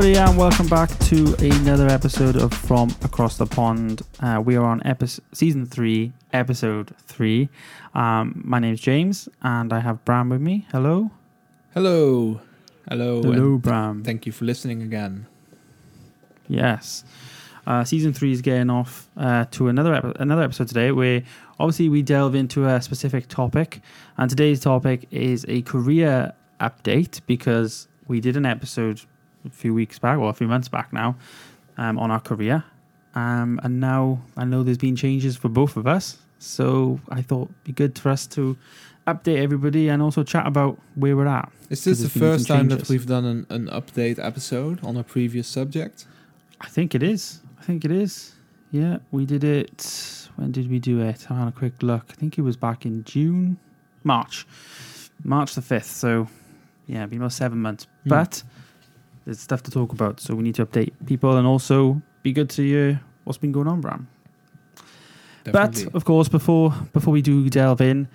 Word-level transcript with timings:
Hello, 0.00 0.08
everybody, 0.12 0.30
and 0.30 0.38
welcome 0.38 0.66
back 0.66 0.88
to 1.10 1.34
another 1.44 1.86
episode 1.86 2.34
of 2.34 2.54
From 2.54 2.88
Across 3.02 3.36
the 3.36 3.44
Pond. 3.44 4.00
Uh, 4.18 4.40
we 4.42 4.56
are 4.56 4.64
on 4.64 4.80
episode, 4.86 5.22
season 5.32 5.66
three, 5.66 6.14
episode 6.32 6.94
three. 7.00 7.50
Um, 7.94 8.40
my 8.42 8.60
name's 8.60 8.80
James, 8.80 9.28
and 9.42 9.74
I 9.74 9.80
have 9.80 10.02
Bram 10.06 10.30
with 10.30 10.40
me. 10.40 10.66
Hello. 10.72 11.10
Hello. 11.74 12.40
Hello. 12.88 13.22
Hello, 13.22 13.58
Bram. 13.58 14.02
Thank 14.02 14.24
you 14.24 14.32
for 14.32 14.46
listening 14.46 14.80
again. 14.80 15.26
Yes. 16.48 17.04
Uh, 17.66 17.84
season 17.84 18.14
three 18.14 18.32
is 18.32 18.40
getting 18.40 18.70
off 18.70 19.06
uh, 19.18 19.44
to 19.50 19.68
another 19.68 19.92
epi- 19.92 20.14
another 20.18 20.44
episode 20.44 20.68
today, 20.68 20.92
where 20.92 21.22
obviously 21.58 21.90
we 21.90 22.00
delve 22.00 22.34
into 22.34 22.66
a 22.66 22.80
specific 22.80 23.28
topic, 23.28 23.82
and 24.16 24.30
today's 24.30 24.60
topic 24.60 25.08
is 25.10 25.44
a 25.46 25.60
career 25.60 26.32
update 26.58 27.20
because 27.26 27.86
we 28.08 28.18
did 28.18 28.38
an 28.38 28.46
episode 28.46 29.02
a 29.46 29.50
few 29.50 29.74
weeks 29.74 29.98
back, 29.98 30.18
or 30.18 30.30
a 30.30 30.34
few 30.34 30.48
months 30.48 30.68
back 30.68 30.92
now, 30.92 31.16
um, 31.78 31.98
on 31.98 32.10
our 32.10 32.20
career, 32.20 32.64
um, 33.14 33.60
and 33.62 33.80
now 33.80 34.20
I 34.36 34.44
know 34.44 34.62
there's 34.62 34.78
been 34.78 34.96
changes 34.96 35.36
for 35.36 35.48
both 35.48 35.76
of 35.76 35.86
us, 35.86 36.18
so 36.38 37.00
I 37.08 37.22
thought 37.22 37.50
it'd 37.50 37.64
be 37.64 37.72
good 37.72 37.98
for 37.98 38.10
us 38.10 38.26
to 38.28 38.56
update 39.06 39.38
everybody 39.38 39.88
and 39.88 40.02
also 40.02 40.22
chat 40.22 40.46
about 40.46 40.78
where 40.94 41.16
we're 41.16 41.26
at. 41.26 41.50
Is 41.68 41.84
this 41.84 42.00
the 42.00 42.08
first 42.08 42.46
time 42.46 42.68
that 42.68 42.88
we've 42.88 43.06
done 43.06 43.24
an, 43.24 43.46
an 43.50 43.66
update 43.68 44.18
episode 44.18 44.84
on 44.84 44.96
a 44.96 45.04
previous 45.04 45.48
subject? 45.48 46.06
I 46.60 46.68
think 46.68 46.94
it 46.94 47.02
is. 47.02 47.40
I 47.58 47.62
think 47.62 47.84
it 47.84 47.90
is. 47.90 48.34
Yeah, 48.70 48.98
we 49.10 49.26
did 49.26 49.42
it. 49.42 50.28
When 50.36 50.52
did 50.52 50.70
we 50.70 50.78
do 50.78 51.00
it? 51.00 51.30
I 51.30 51.38
had 51.38 51.48
a 51.48 51.52
quick 51.52 51.82
look. 51.82 52.06
I 52.10 52.14
think 52.14 52.38
it 52.38 52.42
was 52.42 52.56
back 52.56 52.86
in 52.86 53.04
June, 53.04 53.58
March, 54.04 54.46
March 55.24 55.54
the 55.54 55.62
fifth. 55.62 55.90
So, 55.90 56.28
yeah, 56.86 57.04
been 57.06 57.18
about 57.18 57.32
seven 57.32 57.58
months. 57.58 57.86
Hmm. 58.04 58.10
But 58.10 58.42
there's 59.30 59.38
stuff 59.40 59.62
to 59.62 59.70
talk 59.70 59.92
about, 59.92 60.18
so 60.18 60.34
we 60.34 60.42
need 60.42 60.56
to 60.56 60.66
update 60.66 60.90
people 61.06 61.36
and 61.36 61.46
also 61.46 62.02
be 62.24 62.32
good 62.32 62.50
to 62.50 62.62
hear 62.62 63.00
what's 63.22 63.38
been 63.38 63.52
going 63.52 63.68
on, 63.68 63.80
Bram. 63.80 64.08
Definitely. 65.44 65.84
But 65.84 65.94
of 65.94 66.04
course, 66.04 66.28
before 66.28 66.70
before 66.92 67.12
we 67.12 67.22
do 67.22 67.48
delve 67.48 67.80
in, 67.80 68.08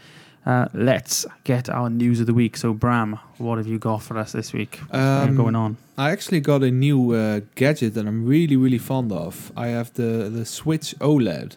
uh, 0.45 0.67
let's 0.73 1.25
get 1.45 1.69
our 1.69 1.89
news 1.89 2.19
of 2.19 2.25
the 2.27 2.33
week. 2.33 2.57
So, 2.57 2.73
Bram, 2.73 3.17
what 3.37 3.57
have 3.57 3.65
you 3.65 3.79
got 3.79 4.03
for 4.03 4.17
us 4.17 4.33
this 4.33 4.51
week? 4.51 4.79
What's 4.89 5.29
Um, 5.29 5.37
going 5.37 5.55
on? 5.55 5.77
I 5.97 6.11
actually 6.11 6.41
got 6.41 6.63
a 6.63 6.69
new 6.69 7.13
uh, 7.13 7.39
gadget 7.55 7.93
that 7.93 8.05
I'm 8.05 8.25
really, 8.25 8.57
really 8.57 8.77
fond 8.77 9.11
of. 9.13 9.53
I 9.55 9.67
have 9.67 9.93
the, 9.93 10.29
the 10.29 10.45
Switch 10.45 10.93
OLED. 10.99 11.55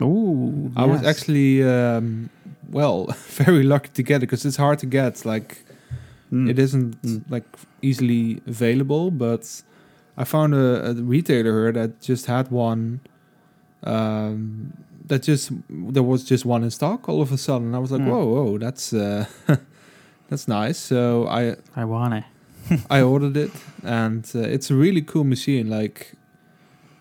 Oh, 0.00 0.70
I 0.74 0.86
was 0.86 1.02
actually, 1.04 1.62
um, 1.62 2.30
well, 2.70 3.06
very 3.28 3.62
lucky 3.62 3.90
to 3.94 4.02
get 4.02 4.16
it 4.16 4.20
because 4.20 4.46
it's 4.46 4.56
hard 4.56 4.78
to 4.80 4.86
get. 4.86 5.24
Like, 5.26 5.64
Hmm. 6.34 6.48
it 6.50 6.58
isn't 6.58 7.00
Mm. 7.02 7.22
like 7.30 7.44
easily 7.82 8.40
available, 8.46 9.10
but 9.10 9.62
I 10.16 10.24
found 10.24 10.54
a, 10.54 10.90
a 10.90 10.94
retailer 10.94 11.52
here 11.62 11.72
that 11.72 12.00
just 12.10 12.26
had 12.26 12.50
one. 12.50 13.00
Um, 13.82 14.72
that 15.06 15.22
just 15.22 15.50
there 15.68 16.02
was 16.02 16.24
just 16.24 16.44
one 16.46 16.64
in 16.64 16.70
stock 16.70 17.08
all 17.08 17.20
of 17.20 17.30
a 17.32 17.36
sudden. 17.38 17.74
I 17.74 17.78
was 17.78 17.90
like, 17.90 18.00
Mm. 18.02 18.08
whoa, 18.10 18.24
whoa, 18.26 18.58
that's 18.58 18.92
uh, 18.92 19.26
that's 20.28 20.48
nice. 20.48 20.78
So 20.78 21.26
I 21.28 21.56
I 21.76 21.84
want 21.84 22.14
it. 22.14 22.24
I 22.90 23.02
ordered 23.02 23.36
it, 23.36 23.50
and 23.82 24.24
uh, 24.34 24.38
it's 24.54 24.70
a 24.70 24.74
really 24.74 25.02
cool 25.02 25.24
machine. 25.24 25.68
Like, 25.68 26.14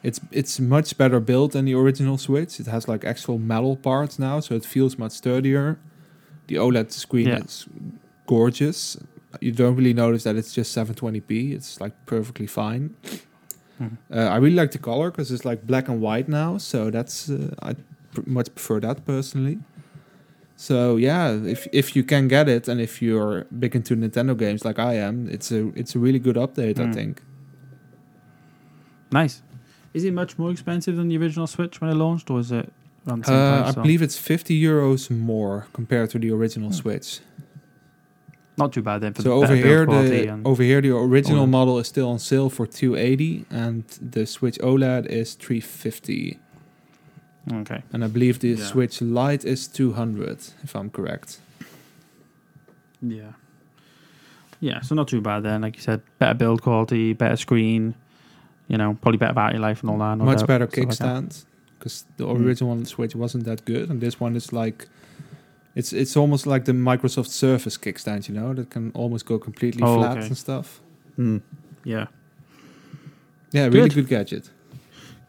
it's 0.04 0.20
it's 0.32 0.60
much 0.60 0.98
better 0.98 1.20
built 1.22 1.52
than 1.54 1.66
the 1.66 1.74
original 1.76 2.18
Switch. 2.18 2.60
It 2.60 2.68
has 2.68 2.88
like 2.88 3.06
actual 3.08 3.38
metal 3.40 3.76
parts 3.78 4.20
now, 4.20 4.42
so 4.42 4.56
it 4.56 4.66
feels 4.66 4.98
much 4.98 5.14
sturdier. 5.14 5.78
The 6.48 6.56
OLED 6.60 6.92
screen 6.92 7.28
Yeah. 7.28 7.44
is 7.46 7.66
gorgeous. 8.28 8.98
You 9.42 9.52
don't 9.52 9.76
really 9.76 9.94
notice 9.94 10.24
that 10.24 10.36
it's 10.36 10.54
just 10.54 10.76
720p. 10.78 11.54
It's 11.54 11.82
like 11.82 11.94
perfectly 12.06 12.48
fine. 12.48 12.92
Mhm. 13.82 13.98
Uh, 14.12 14.20
I 14.36 14.38
really 14.38 14.56
like 14.56 14.72
the 14.72 14.78
color 14.78 15.10
because 15.12 15.32
it's 15.32 15.44
like 15.46 15.66
black 15.66 15.90
and 15.90 16.00
white 16.02 16.30
now. 16.30 16.58
So 16.60 16.90
that's 16.92 17.30
uh, 17.30 17.54
I 17.62 17.74
pr- 18.14 18.22
much 18.28 18.54
prefer 18.56 18.80
that 18.82 19.06
personally. 19.06 19.58
So 20.56 20.98
yeah, 20.98 21.32
if 21.46 21.68
if 21.72 21.96
you 21.96 22.04
can 22.04 22.28
get 22.28 22.48
it 22.48 22.68
and 22.68 22.80
if 22.80 23.02
you're 23.02 23.46
big 23.60 23.76
into 23.76 23.96
Nintendo 23.96 24.38
games 24.38 24.64
like 24.64 24.78
I 24.80 24.94
am, 25.08 25.28
it's 25.30 25.52
a 25.52 25.72
it's 25.76 25.96
a 25.96 26.00
really 26.00 26.20
good 26.20 26.36
update. 26.38 26.80
I 26.80 26.86
Mm. 26.86 26.94
think. 26.94 27.22
Nice. 29.12 29.42
Is 29.94 30.04
it 30.04 30.14
much 30.14 30.38
more 30.40 30.52
expensive 30.52 30.96
than 30.96 31.08
the 31.08 31.18
original 31.18 31.48
Switch 31.48 31.80
when 31.82 31.90
it 31.90 31.96
launched, 31.96 32.30
or 32.30 32.40
is 32.40 32.52
it 32.52 32.72
around 33.08 33.20
the 33.24 33.28
same 33.28 33.36
Uh, 33.36 33.62
price? 33.64 33.76
I 33.76 33.80
or- 33.80 33.84
believe 33.84 34.02
it's 34.02 34.18
50 34.18 34.60
euros 34.60 35.10
more 35.10 35.68
compared 35.74 36.10
to 36.12 36.20
the 36.20 36.32
original 36.32 36.70
Hmm. 36.70 36.76
Switch. 36.76 37.20
Not 38.58 38.72
too 38.74 38.82
bad 38.82 39.02
then. 39.02 39.16
So 39.16 39.34
over 39.34 39.56
here, 39.56 39.86
the 39.86 40.42
over 40.46 40.64
here 40.64 40.82
the 40.82 40.96
original 40.96 41.46
OLED. 41.46 41.50
model 41.50 41.80
is 41.80 41.88
still 41.88 42.10
on 42.10 42.20
sale 42.20 42.50
for 42.50 42.66
280, 42.68 43.46
and 43.50 43.84
the 44.02 44.26
Switch 44.26 44.58
OLED 44.60 45.06
is 45.08 45.34
350, 45.36 46.40
okay, 47.62 47.82
and 47.92 48.04
I 48.04 48.08
believe 48.08 48.40
the 48.40 48.50
Yeah. 48.50 48.66
Switch 48.66 49.02
Lite 49.02 49.44
is 49.46 49.68
200, 49.68 50.38
if 50.64 50.76
I'm 50.76 50.90
correct. 50.90 51.40
yeah, 53.02 53.34
yeah. 54.60 54.82
So 54.82 54.96
not 54.96 55.08
too 55.08 55.22
bad 55.22 55.44
then. 55.44 55.62
Like 55.62 55.76
you 55.76 55.82
said, 55.82 56.02
better 56.20 56.34
build 56.36 56.62
quality, 56.62 57.14
better 57.14 57.36
screen. 57.38 57.96
You 58.70 58.78
know, 58.78 58.98
probably 59.02 59.18
better 59.18 59.34
battery 59.34 59.60
life 59.60 59.82
and 59.82 59.90
all 59.90 59.98
that. 60.00 60.18
No 60.18 60.24
Much 60.26 60.40
doubt, 60.40 60.48
better 60.48 60.68
stuff 60.72 60.78
like 60.78 60.98
that. 60.98 61.06
kickstand, 61.06 61.46
because 61.78 62.06
the 62.18 62.26
Mm. 62.26 62.46
original 62.46 62.86
Switch 62.86 63.14
wasn't 63.16 63.44
that 63.44 63.66
good, 63.66 63.90
and 63.90 64.00
this 64.00 64.20
one 64.20 64.36
is 64.36 64.54
like. 64.54 64.88
It's 65.76 65.92
it's 65.94 66.16
almost 66.18 66.46
like 66.46 66.66
the 66.66 66.72
Microsoft 66.74 67.28
Surface 67.28 67.78
kickstand, 67.78 68.28
you 68.30 68.36
know, 68.36 68.54
that 68.54 68.70
can 68.70 68.92
almost 68.94 69.26
go 69.26 69.40
completely 69.40 69.82
Oh, 69.84 69.98
flat 69.98 70.18
okay. 70.18 70.28
and 70.28 70.38
stuff. 70.38 70.82
Mm. 71.18 71.42
Yeah, 71.84 72.08
Yeah, 73.52 73.66
really 73.66 73.90
Good. 73.90 73.94
good 73.96 74.08
gadget. 74.08 74.50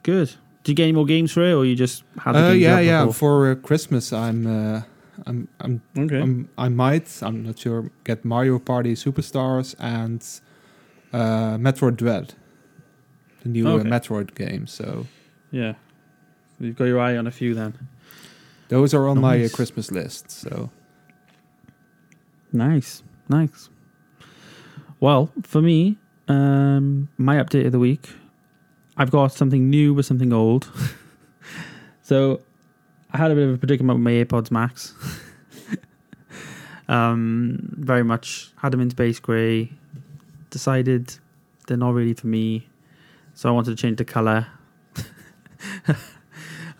good. 0.03 0.29
Did 0.63 0.71
you 0.73 0.75
get 0.77 0.83
any 0.85 0.93
more 0.93 1.05
games 1.07 1.33
for 1.33 1.43
it, 1.43 1.53
or 1.53 1.65
you 1.67 1.75
just 1.77 2.05
had 2.19 2.35
the 2.35 2.39
Uh, 2.49 2.53
yeah, 2.53 2.81
yeah. 2.81 3.05
before? 3.05 3.15
For 3.45 3.51
uh, 3.51 3.55
Christmas, 3.57 4.13
I'm, 4.13 4.47
uh, 4.47 4.83
I'm, 5.27 5.49
I'm, 5.61 5.83
Okay. 5.99 6.21
I'm, 6.21 6.49
I 6.57 6.69
might, 6.71 7.09
I'm 7.23 7.43
not 7.45 7.59
sure, 7.59 7.91
get 8.05 8.25
Mario 8.25 8.59
Party 8.59 8.95
Superstars 8.95 9.75
and 9.79 10.23
uh, 11.13 11.59
Metroid 11.59 11.97
Dread, 11.97 12.35
the 13.43 13.49
new 13.51 13.67
Okay. 13.69 13.87
uh, 13.89 13.93
Metroid 13.93 14.35
game. 14.35 14.67
So 14.67 15.07
yeah. 15.51 15.75
You've 16.61 16.77
got 16.77 16.85
your 16.85 17.01
eye 17.01 17.17
on 17.19 17.27
a 17.27 17.31
few 17.33 17.53
then. 17.55 17.75
Those 18.75 18.93
are 18.93 19.07
on 19.07 19.21
my 19.21 19.45
uh, 19.45 19.49
Christmas 19.49 19.91
list. 19.91 20.31
So 20.31 20.71
Nice, 22.55 23.03
nice. 23.29 23.69
Well, 25.01 25.33
for 25.43 25.61
me, 25.61 25.99
um, 26.29 27.09
my 27.19 27.35
update 27.35 27.67
of 27.67 27.73
the 27.73 27.81
week, 27.81 28.09
I've 28.97 29.11
got 29.11 29.33
something 29.33 29.69
new 29.69 29.93
with 29.93 30.07
something 30.07 30.33
old. 30.33 30.71
so, 32.03 32.41
I 33.13 33.19
had 33.19 33.33
a 33.33 33.35
bit 33.35 33.49
of 33.49 33.55
a 33.57 33.59
predicament 33.59 33.99
with 33.99 34.05
my 34.05 34.13
AirPods 34.13 34.53
Max. 34.53 34.95
um, 36.89 37.75
very 37.77 38.05
much 38.05 38.53
had 38.59 38.73
them 38.73 38.81
in 38.81 38.91
space 38.91 39.19
grey. 39.19 39.73
Decided 40.51 41.13
they're 41.67 41.77
not 41.77 41.93
really 41.93 42.15
for 42.15 42.29
me, 42.29 42.69
so 43.35 43.49
I 43.49 43.53
wanted 43.53 43.77
to 43.77 43.83
change 43.83 43.99
the 43.99 44.05
color. 44.05 44.47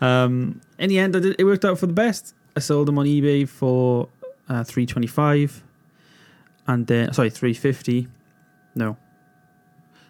Um, 0.05 0.61
in 0.79 0.89
the 0.89 0.99
end, 0.99 1.15
I 1.15 1.19
did, 1.19 1.35
it 1.39 1.43
worked 1.45 1.65
out 1.65 1.77
for 1.79 1.87
the 1.87 1.93
best. 1.93 2.33
I 2.55 2.59
sold 2.59 2.87
them 2.87 2.97
on 2.99 3.05
eBay 3.05 3.47
for 3.47 4.07
uh, 4.49 4.63
325 4.63 5.63
and 6.67 6.87
then 6.87 7.13
sorry 7.13 7.29
350 7.29 8.07
no. 8.75 8.97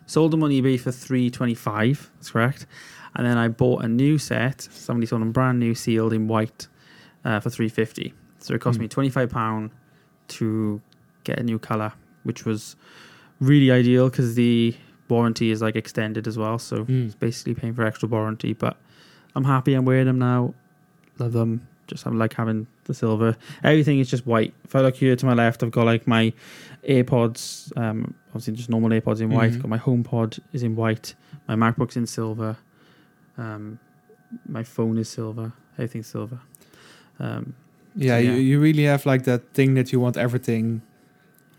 Sold 0.07 0.31
them 0.31 0.43
on 0.43 0.51
ebay 0.51 0.79
for 0.79 0.91
325 0.91 2.11
that's 2.15 2.31
correct. 2.31 2.65
And 3.15 3.25
then 3.25 3.37
i 3.37 3.47
bought 3.47 3.83
a 3.83 3.87
new 3.87 4.17
set. 4.17 4.61
Somebody 4.61 5.07
sold 5.07 5.21
them 5.21 5.31
brand 5.31 5.59
new 5.59 5.73
sealed 5.73 6.13
in 6.13 6.27
white 6.27 6.67
uh, 7.23 7.39
for 7.39 7.49
350 7.49 8.13
so 8.39 8.53
it 8.53 8.61
cost 8.61 8.77
Hmm. 8.77 8.83
me 8.83 8.87
25 8.87 9.29
pound 9.31 9.71
to 10.27 10.81
get 11.23 11.39
a 11.39 11.43
new 11.43 11.57
color 11.57 11.93
which 12.23 12.45
was 12.45 12.75
really 13.39 13.71
ideal 13.71 14.09
because 14.09 14.35
the 14.35 14.75
warranty 15.09 15.49
is 15.51 15.61
like 15.61 15.75
extended 15.75 16.27
as 16.27 16.37
well. 16.37 16.59
So 16.59 16.85
Mm. 16.85 17.05
it's 17.07 17.15
basically 17.15 17.55
paying 17.55 17.73
for 17.73 17.83
extra 17.85 18.07
warranty 18.09 18.53
but 18.53 18.77
i'm 19.35 19.43
happy 19.43 19.73
i'm 19.73 19.85
wearing 19.85 20.05
them 20.05 20.19
now 20.19 20.53
love 21.19 21.33
them 21.33 21.67
just 21.87 22.07
I 22.07 22.09
like 22.09 22.33
having 22.33 22.65
the 22.85 22.93
silver 22.93 23.35
everything 23.63 23.99
is 23.99 24.09
just 24.09 24.25
white 24.25 24.53
if 24.63 24.75
i 24.75 24.81
look 24.81 24.95
here 24.95 25.15
to 25.15 25.25
my 25.25 25.33
left 25.33 25.61
i've 25.63 25.71
got 25.71 25.85
like 25.85 26.07
my 26.07 26.33
airpods 26.87 27.75
um 27.77 28.13
obviously 28.29 28.53
just 28.53 28.69
normal 28.69 28.89
airpods 28.89 29.21
in 29.21 29.29
white 29.29 29.51
Mhm. 29.53 29.61
got 29.61 29.69
my 29.69 29.77
home 29.77 30.03
pod 30.03 30.37
is 30.53 30.63
in 30.63 30.75
white 30.75 31.13
my 31.47 31.55
macbook's 31.55 31.95
in 31.97 32.05
silver 32.07 32.57
um 33.37 33.79
my 34.47 34.63
phone 34.63 34.97
is 34.97 35.09
silver 35.09 35.51
everything's 35.77 36.07
silver 36.07 36.39
um 37.19 37.53
yeah, 37.97 38.17
yeah. 38.17 38.31
You, 38.31 38.41
you 38.41 38.59
really 38.59 38.83
have 38.83 39.05
like 39.05 39.23
that 39.23 39.53
thing 39.53 39.75
that 39.75 39.93
you 39.93 40.01
want 40.01 40.17
everything 40.17 40.81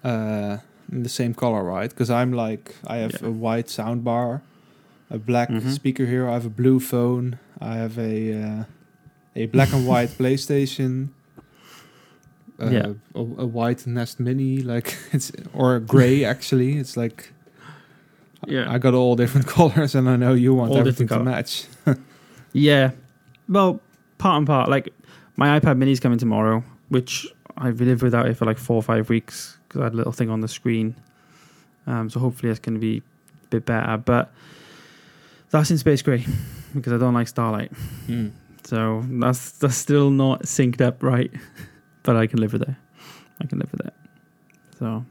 uh, 0.05 0.58
in 0.93 1.02
the 1.02 1.08
same 1.08 1.32
color, 1.32 1.64
right? 1.64 1.88
Because 1.88 2.11
I'm 2.11 2.31
like, 2.34 2.75
I 2.87 2.96
have 2.96 3.12
Yeah. 3.22 3.29
a 3.29 3.31
white 3.31 3.70
sound 3.70 4.05
bar, 4.05 4.43
a 5.08 5.17
black 5.19 5.49
Mhm. 5.49 5.70
speaker 5.72 6.05
here. 6.05 6.29
I 6.29 6.34
have 6.34 6.44
a 6.44 6.50
blue 6.50 6.79
phone. 6.79 7.38
I 7.61 7.75
have 7.76 7.99
a 7.99 8.43
uh, 8.43 8.64
a 9.35 9.47
black 9.47 9.73
and 9.73 9.87
white 9.87 10.11
PlayStation. 10.19 11.08
Uh, 12.61 12.70
Yeah. 12.70 12.93
a, 13.14 13.19
a 13.20 13.47
white 13.47 13.87
Nest 13.87 14.19
Mini, 14.20 14.61
like 14.61 14.97
it's 15.12 15.31
or 15.53 15.76
a 15.76 15.81
gray 15.81 16.25
actually. 16.32 16.79
It's 16.79 16.97
like 16.97 17.32
Yeah. 18.47 18.70
I 18.73 18.79
got 18.79 18.94
all 18.94 19.17
different 19.17 19.47
colors, 19.47 19.94
and 19.94 20.08
I 20.08 20.17
know 20.17 20.35
you 20.35 20.55
want 20.55 20.73
All 20.73 20.79
everything 20.79 21.08
to 21.08 21.19
match. 21.23 21.67
Yeah. 22.53 22.93
Well, 23.49 23.81
part 24.19 24.38
and 24.38 24.47
part. 24.47 24.69
Like 24.70 24.93
my 25.37 25.58
iPad 25.61 25.76
Mini's 25.76 26.00
coming 26.00 26.19
tomorrow, 26.19 26.62
which 26.88 27.26
I've 27.58 27.81
lived 27.81 28.03
without 28.03 28.26
it 28.29 28.35
for 28.37 28.47
like 28.47 28.58
four 28.58 28.76
or 28.76 28.82
five 28.82 29.08
weeks 29.11 29.56
because 29.69 29.81
I 29.81 29.85
had 29.85 29.93
a 29.93 29.97
little 29.97 30.12
thing 30.12 30.31
on 30.31 30.41
the 30.41 30.49
screen. 30.49 30.94
Um, 31.87 32.08
so 32.11 32.19
hopefully 32.20 32.50
it's 32.50 32.58
going 32.61 32.75
to 32.75 32.81
be 32.81 32.99
a 33.44 33.47
bit 33.50 33.67
better. 33.67 33.97
But 33.99 34.32
that's 35.58 35.70
in 35.70 35.79
space 35.79 36.03
grey 36.03 36.25
because 36.75 36.93
I 36.93 36.99
don't 36.99 37.14
like 37.14 37.29
Starlight. 37.29 37.73
Mm. 38.06 38.32
So 38.64 39.05
that's 39.08 39.53
that's 39.53 39.76
still 39.76 40.11
not 40.11 40.43
synced 40.43 40.81
up 40.81 41.03
right, 41.03 41.31
but 42.03 42.17
I 42.17 42.26
can 42.26 42.41
live 42.41 42.53
with 42.53 42.62
it. 42.62 42.75
I 43.41 43.47
can 43.47 43.58
live 43.58 43.70
with 43.73 43.87
it. 43.87 43.94
So 44.79 45.05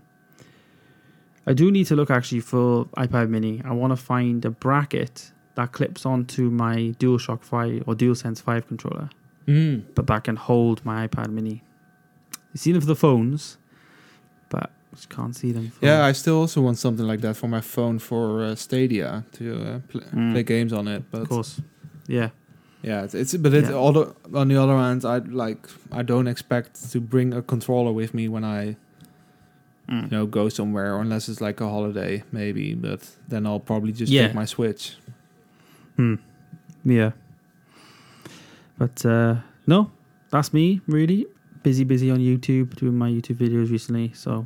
I 1.48 1.54
do 1.54 1.72
need 1.72 1.86
to 1.88 1.96
look 1.96 2.10
actually 2.10 2.42
for 2.42 2.86
iPad 2.98 3.30
Mini. 3.30 3.62
I 3.64 3.72
want 3.74 3.92
to 3.92 3.98
find 3.98 4.44
a 4.46 4.50
bracket 4.50 5.32
that 5.56 5.72
clips 5.72 6.06
onto 6.06 6.50
my 6.50 6.94
DualShock 7.00 7.44
5 7.44 7.84
or 7.88 7.96
DualSense 7.96 8.42
5 8.42 8.68
controller, 8.68 9.10
Mm. 9.48 9.84
but 9.96 10.08
that 10.08 10.24
can 10.26 10.36
hold 10.36 10.84
my 10.84 11.08
iPad 11.08 11.30
Mini. 11.30 11.64
Seen 12.56 12.74
them 12.74 12.82
for 12.82 12.88
the 12.88 12.96
phones, 12.96 13.58
just 14.96 15.10
can't 15.10 15.36
see 15.36 15.52
them. 15.52 15.72
Yeah, 15.82 16.06
I 16.06 16.14
still 16.14 16.38
also 16.40 16.62
want 16.62 16.78
something 16.78 17.06
like 17.06 17.22
that 17.22 17.36
for 17.36 17.48
my 17.48 17.62
phone 17.62 18.00
for 18.00 18.44
uh, 18.44 18.56
Stadia 18.56 19.24
to 19.34 19.62
uh, 19.62 19.80
pl- 19.90 20.02
Mm. 20.14 20.32
play 20.34 20.44
games 20.44 20.74
on 20.74 20.88
it. 20.88 21.04
But 21.12 21.22
of 21.22 21.30
course. 21.30 21.62
Yeah. 22.08 22.30
yeah, 22.84 23.04
it's, 23.04 23.14
it's 23.16 23.36
but 23.38 23.54
it's 23.54 23.70
Yeah. 23.70 23.80
other, 23.88 24.14
on 24.34 24.48
the 24.48 24.58
other 24.62 24.76
hand, 24.78 25.04
I 25.06 25.18
like 25.18 25.68
I 25.92 26.04
don't 26.04 26.28
expect 26.28 26.92
to 26.92 27.00
bring 27.02 27.34
a 27.34 27.42
controller 27.42 27.92
with 27.92 28.14
me 28.14 28.28
when 28.30 28.44
I 28.44 28.76
Mm. 29.90 30.04
you 30.04 30.18
know 30.18 30.26
go 30.26 30.50
somewhere 30.50 31.00
unless 31.02 31.30
it's 31.30 31.42
like 31.42 31.62
a 31.62 31.70
holiday 31.70 32.24
maybe. 32.32 32.74
But 32.76 33.02
then 33.30 33.46
I'll 33.46 33.60
probably 33.60 33.92
just 33.92 34.12
Yeah. 34.12 34.26
take 34.28 34.36
my 34.36 34.46
Switch. 34.46 34.98
Hmm. 35.98 36.16
Yeah. 36.84 37.12
But 38.78 39.06
uh, 39.06 39.36
no, 39.68 39.92
that's 40.32 40.54
me 40.54 40.82
really 40.88 41.26
busy, 41.64 41.84
busy 41.84 42.12
on 42.12 42.20
YouTube 42.20 42.76
doing 42.76 42.98
my 42.98 43.10
YouTube 43.10 43.38
videos 43.38 43.72
recently. 43.72 44.12
So 44.14 44.46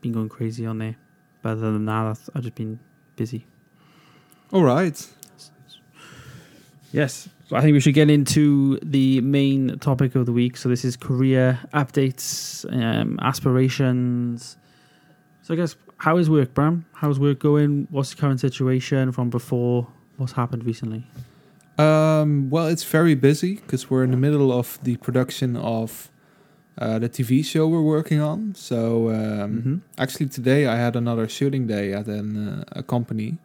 been 0.00 0.12
going 0.12 0.28
crazy 0.28 0.66
on 0.66 0.78
there. 0.78 0.96
But 1.42 1.50
other 1.50 1.72
than 1.72 1.86
that, 1.86 2.18
I've 2.34 2.42
just 2.42 2.54
been 2.54 2.78
busy. 3.16 3.46
All 4.52 4.62
right. 4.62 5.06
Yes, 6.90 7.28
so 7.48 7.56
I 7.56 7.62
think 7.62 7.72
we 7.72 7.80
should 7.80 7.94
get 7.94 8.10
into 8.10 8.78
the 8.82 9.22
main 9.22 9.78
topic 9.78 10.14
of 10.14 10.26
the 10.26 10.32
week. 10.32 10.56
So 10.58 10.68
this 10.68 10.84
is 10.84 10.96
career 10.96 11.58
updates, 11.72 12.64
um, 12.70 13.18
aspirations. 13.22 14.58
So 15.42 15.54
I 15.54 15.56
guess 15.56 15.76
how 15.96 16.18
is 16.18 16.28
work, 16.28 16.52
Bram? 16.52 16.84
How's 16.92 17.18
work 17.18 17.38
going? 17.38 17.88
What's 17.90 18.10
the 18.10 18.16
current 18.16 18.40
situation 18.40 19.12
from 19.12 19.30
before? 19.30 19.86
What's 20.18 20.32
happened 20.32 20.64
recently? 20.64 21.06
Um, 21.78 22.50
well, 22.50 22.66
it's 22.66 22.84
very 22.84 23.14
busy 23.14 23.56
because 23.56 23.88
we're 23.88 24.04
in 24.04 24.10
the 24.10 24.16
middle 24.16 24.52
of 24.52 24.78
the 24.82 24.96
production 24.96 25.56
of 25.56 26.10
uh, 26.80 26.98
the 26.98 27.08
TV 27.08 27.44
show 27.44 27.66
we're 27.68 27.82
working 27.96 28.20
on. 28.20 28.54
So 28.54 29.08
um, 29.10 29.52
Mhm. 29.62 29.80
actually, 29.98 30.28
today 30.28 30.66
I 30.66 30.76
had 30.76 30.96
another 30.96 31.28
shooting 31.28 31.66
day 31.66 31.92
at 31.92 32.06
an, 32.06 32.36
uh, 32.36 32.80
a 32.80 32.82
company. 32.82 33.38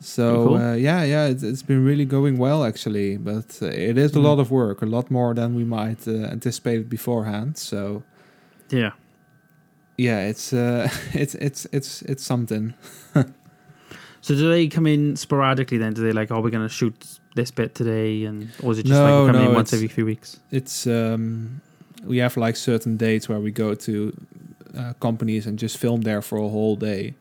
So 0.00 0.44
cool. 0.44 0.56
uh, 0.56 0.74
yeah, 0.74 1.02
yeah, 1.04 1.26
it's, 1.32 1.42
it's 1.42 1.62
been 1.62 1.84
really 1.84 2.04
going 2.04 2.36
well 2.38 2.62
actually, 2.64 3.16
but 3.16 3.58
uh, 3.62 3.66
it 3.66 3.96
is 3.96 4.12
a 4.14 4.18
Mm. 4.18 4.24
lot 4.24 4.38
of 4.38 4.50
work, 4.50 4.82
a 4.82 4.86
lot 4.86 5.10
more 5.10 5.34
than 5.34 5.54
we 5.54 5.64
might 5.64 6.06
uh, 6.06 6.30
anticipated 6.32 6.88
beforehand. 6.88 7.56
So 7.56 8.02
Yeah. 8.70 8.92
yeah, 9.96 10.28
it's 10.30 10.52
uh, 10.52 10.88
it's 11.14 11.34
it's 11.36 11.66
it's 11.72 12.02
it's 12.02 12.24
something. 12.24 12.74
So 14.20 14.34
do 14.34 14.48
they 14.50 14.68
come 14.68 14.86
in 14.86 15.16
sporadically 15.16 15.78
then? 15.78 15.92
Do 15.92 16.02
they 16.02 16.12
like, 16.12 16.30
oh, 16.34 16.40
we're 16.40 16.50
going 16.50 16.66
to 16.68 16.74
shoot 16.74 17.18
this 17.34 17.50
bit 17.50 17.74
today, 17.74 18.24
and 18.24 18.48
or 18.62 18.72
is 18.72 18.78
it 18.78 18.86
just 18.86 18.98
No, 18.98 19.04
like 19.04 19.26
coming 19.26 19.42
no, 19.44 19.48
in 19.50 19.54
once 19.56 19.72
every 19.74 19.88
few 19.88 20.06
weeks? 20.06 20.40
It's 20.50 20.86
um, 20.86 21.60
we 22.06 22.18
have 22.18 22.36
like 22.36 22.56
certain 22.56 22.96
dates 22.96 23.28
where 23.28 23.40
we 23.40 23.50
go 23.50 23.74
to 23.74 24.12
uh, 24.76 24.92
companies 25.00 25.46
and 25.46 25.58
just 25.58 25.78
film 25.78 26.02
there 26.02 26.22
for 26.22 26.38
a 26.38 26.48
whole 26.48 26.76
day. 26.76 27.14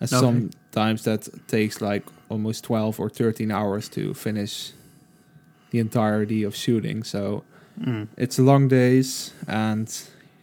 And 0.00 0.12
Okay. 0.12 0.20
sometimes 0.20 1.02
that 1.04 1.28
takes 1.48 1.80
like 1.80 2.02
almost 2.28 2.64
twelve 2.64 3.00
or 3.00 3.08
thirteen 3.10 3.50
hours 3.50 3.88
to 3.90 4.14
finish 4.14 4.72
the 5.70 5.78
entirety 5.78 6.44
of 6.46 6.54
shooting. 6.54 7.02
So 7.04 7.42
Mm. 7.80 8.08
it's 8.16 8.38
long 8.38 8.68
days, 8.68 9.32
and 9.46 9.88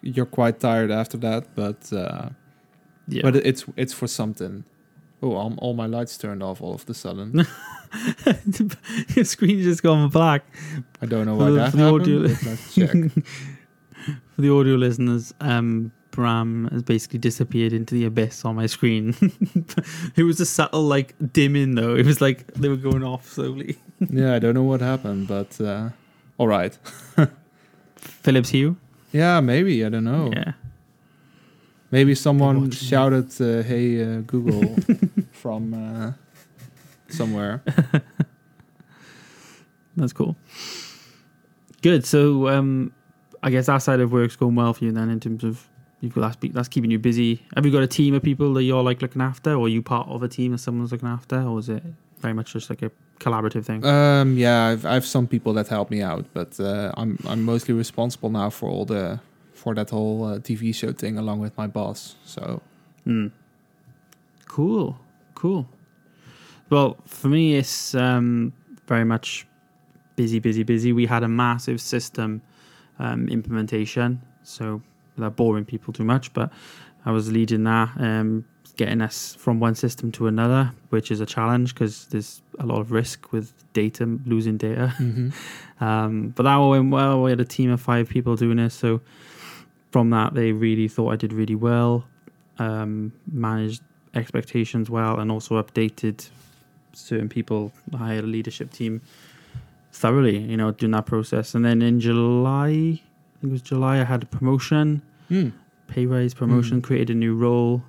you're 0.04 0.28
quite 0.30 0.60
tired 0.60 0.92
after 0.92 1.18
that. 1.20 1.44
But 1.56 1.92
uh, 1.92 2.30
Yeah. 3.08 3.22
but 3.24 3.36
it's 3.36 3.66
it's 3.76 3.94
for 3.94 4.08
something. 4.08 4.64
Oh, 5.24 5.34
all, 5.36 5.56
all 5.60 5.74
my 5.74 5.86
lights 5.86 6.18
turned 6.18 6.44
off 6.44 6.62
all 6.62 6.74
of 6.76 6.88
a 6.90 6.94
sudden. 6.94 7.46
Your 9.16 9.24
screen 9.26 9.62
just 9.64 9.82
gone 9.82 10.10
black. 10.10 10.44
I 11.02 11.06
don't 11.06 11.26
know 11.26 11.36
why 11.36 11.50
the- 11.50 11.56
that 11.56 11.72
for 11.72 11.78
the 11.78 11.84
happened. 11.84 12.02
audio- 12.02 12.20
Let's 12.20 12.76
check. 12.76 12.90
For 14.36 14.42
the 14.42 14.52
audio 14.52 14.76
listeners, 14.76 15.34
um, 15.40 15.92
Bram 16.12 16.68
has 16.74 16.82
basically 16.84 17.20
disappeared 17.20 17.72
into 17.72 17.94
the 17.96 18.04
abyss 18.06 18.44
on 18.44 18.56
my 18.56 18.66
screen. 18.66 19.16
it 20.18 20.24
was 20.24 20.40
a 20.42 20.46
subtle 20.46 20.82
like 20.84 21.16
dimming 21.32 21.76
though. 21.76 21.96
It 21.96 22.06
was 22.06 22.20
like 22.20 22.48
they 22.56 22.68
were 22.68 22.76
going 22.76 23.04
off 23.04 23.30
slowly. 23.30 23.78
yeah, 24.00 24.34
I 24.34 24.40
don't 24.40 24.56
know 24.56 24.64
what 24.64 24.82
happened, 24.82 25.28
but 25.30 25.62
uh, 25.62 25.90
all 26.38 26.48
right. 26.50 26.78
Philips 27.96 28.50
Hue. 28.50 28.76
Yeah, 29.14 29.40
maybe 29.40 29.86
I 29.86 29.90
don't 29.90 30.04
know. 30.04 30.32
Yeah. 30.36 30.54
Maybe 31.94 32.16
someone 32.16 32.72
shouted, 32.72 33.30
uh, 33.40 33.62
"Hey 33.62 34.02
uh, 34.02 34.22
Google" 34.22 34.76
from 35.32 35.76
uh, 35.76 36.14
somewhere. 37.08 37.62
That's 39.96 40.12
cool. 40.12 40.36
Good. 41.84 42.04
So, 42.04 42.48
um, 42.48 42.92
I 43.44 43.52
guess 43.52 43.68
that 43.68 43.84
side 43.84 44.00
of 44.00 44.12
work's 44.12 44.36
going 44.36 44.56
well 44.56 44.74
for 44.74 44.86
you 44.86 44.92
then, 44.92 45.12
in 45.12 45.20
terms 45.20 45.44
of 45.44 45.70
you've 46.02 46.16
got 46.16 46.22
that's, 46.22 46.36
be- 46.38 46.48
that's 46.48 46.68
keeping 46.68 46.90
you 46.90 46.98
busy. 46.98 47.46
Have 47.54 47.64
you 47.64 47.72
got 47.72 47.84
a 47.84 47.88
team 47.88 48.16
of 48.16 48.24
people 48.24 48.52
that 48.56 48.64
you're 48.64 48.82
like 48.82 49.04
looking 49.04 49.22
after, 49.22 49.54
or 49.54 49.68
are 49.68 49.70
you 49.70 49.84
part 49.84 50.10
of 50.10 50.24
a 50.24 50.28
team 50.28 50.54
that 50.54 50.58
someone's 50.58 50.92
looking 50.92 51.10
after, 51.10 51.44
or 51.44 51.60
is 51.60 51.70
it 51.70 51.84
very 52.22 52.34
much 52.34 52.54
just 52.54 52.72
like 52.72 52.82
a 52.82 52.90
collaborative 53.20 53.66
thing? 53.66 53.86
Um, 53.86 54.36
yeah, 54.36 54.66
I've, 54.66 54.84
I 54.84 54.96
have 54.96 55.06
some 55.06 55.28
people 55.28 55.54
that 55.54 55.68
help 55.68 55.92
me 55.92 56.02
out, 56.02 56.26
but 56.34 56.60
uh, 56.60 56.92
I'm 56.98 57.20
I'm 57.28 57.44
mostly 57.44 57.76
responsible 57.76 58.32
now 58.32 58.50
for 58.50 58.68
all 58.68 58.86
the 58.86 59.20
for 59.64 59.74
that 59.74 59.90
whole 59.90 60.26
uh, 60.26 60.40
TV 60.40 60.76
show 60.76 60.92
thing, 60.92 61.18
along 61.18 61.40
with 61.40 61.58
my 61.58 61.68
boss. 61.68 62.16
So 62.26 62.62
Mm. 63.06 63.32
Cool, 64.48 64.98
cool. 65.36 65.68
Well, 66.70 66.98
for 67.06 67.28
me, 67.28 67.56
it's 67.56 67.96
um, 67.96 68.54
very 68.88 69.04
much 69.04 69.46
busy, 70.16 70.40
busy, 70.40 70.64
busy. 70.64 70.94
We 70.94 71.06
had 71.06 71.24
a 71.24 71.28
massive 71.28 71.82
system 71.82 72.42
um, 73.00 73.28
implementation, 73.30 74.22
so 74.44 74.82
without 75.16 75.36
boring 75.36 75.66
people 75.66 75.94
too 75.94 76.04
much, 76.04 76.34
but 76.34 76.52
I 77.06 77.12
was 77.12 77.32
leading 77.32 77.64
that, 77.66 77.90
um, 77.98 78.46
getting 78.78 79.02
us 79.02 79.36
from 79.36 79.60
one 79.60 79.76
system 79.76 80.12
to 80.14 80.28
another, 80.28 80.72
which 80.90 81.12
is 81.12 81.20
a 81.20 81.26
challenge 81.26 81.74
because 81.74 82.06
there's 82.08 82.42
a 82.60 82.66
lot 82.66 82.80
of 82.80 82.92
risk 82.92 83.32
with 83.32 83.54
data 83.74 84.06
losing 84.26 84.58
data. 84.58 84.94
Um, 85.82 86.30
but 86.30 86.44
that 86.44 86.54
all 86.54 86.70
went 86.70 86.92
well. 86.92 87.24
We 87.24 87.32
had 87.32 87.42
a 87.42 87.46
team 87.46 87.70
of 87.70 87.82
five 87.82 88.08
people 88.08 88.38
doing 88.38 88.56
this. 88.56 88.74
So 88.74 89.02
from 89.94 90.10
that, 90.10 90.34
they 90.34 90.52
really 90.52 90.88
thought 90.88 91.10
I 91.14 91.16
did 91.16 91.32
really 91.32 91.56
well, 91.56 92.06
um, 92.58 93.14
managed 93.32 93.82
expectations 94.16 94.90
well, 94.90 95.20
and 95.20 95.32
also 95.32 95.62
updated 95.62 96.28
certain 96.94 97.30
people. 97.30 97.72
I 97.98 98.16
had 98.16 98.24
a 98.24 98.28
leadership 98.28 98.72
team 98.72 99.02
thoroughly, 99.92 100.38
you 100.40 100.58
know, 100.58 100.72
during 100.72 100.92
that 100.92 101.06
process. 101.06 101.54
And 101.56 101.64
then 101.64 101.82
in 101.84 102.00
July, 102.00 102.68
I 102.70 103.36
think 103.40 103.44
it 103.44 103.52
was 103.52 103.62
July, 103.62 104.00
I 104.02 104.04
had 104.04 104.24
a 104.24 104.26
promotion, 104.26 105.02
Hmm. 105.30 105.50
pay 105.88 106.06
raise, 106.08 106.34
promotion, 106.34 106.80
Mm. 106.80 106.84
created 106.84 107.12
a 107.12 107.20
new 107.26 107.36
role. 107.36 107.84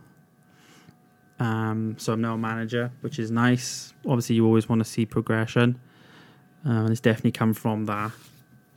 Um, 1.41 1.97
so 1.99 2.13
I'm 2.13 2.21
now 2.21 2.35
a 2.35 2.39
manager, 2.39 2.91
which 3.01 3.19
is 3.19 3.31
nice. 3.31 3.93
Obviously, 4.07 4.37
you 4.37 4.45
always 4.47 4.69
want 4.69 4.81
to 4.81 4.85
see 4.85 5.05
progression, 5.07 5.79
um, 6.65 6.77
and 6.85 6.91
it's 6.91 7.01
definitely 7.01 7.33
come 7.33 7.55
from 7.55 7.87
that. 7.87 8.13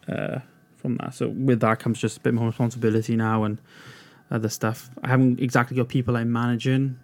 Uh, 0.08 0.40
from 0.78 0.96
that, 0.98 1.14
so 1.14 1.28
with 1.30 1.60
that 1.62 1.80
comes 1.80 2.00
just 2.00 2.18
a 2.18 2.22
bit 2.22 2.34
more 2.34 2.48
responsibility 2.48 3.16
now 3.16 3.44
and 3.44 3.60
other 4.32 4.50
stuff. 4.50 4.90
I 5.04 5.08
haven't 5.10 5.40
exactly 5.40 5.76
got 5.78 5.88
people 5.90 6.16
I'm 6.18 6.32
managing. 6.32 7.00